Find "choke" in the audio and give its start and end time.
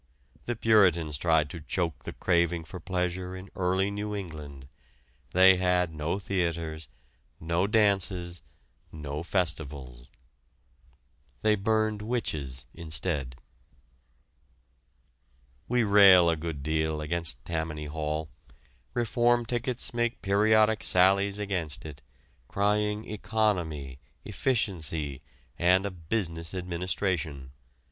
1.61-2.05